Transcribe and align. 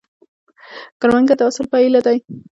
کروندګر 0.99 1.35
د 1.37 1.41
حاصل 1.47 1.65
په 1.71 1.77
هیله 1.81 1.99
دی 2.05 2.17